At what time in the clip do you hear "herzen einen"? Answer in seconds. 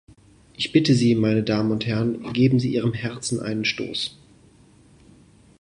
2.93-3.65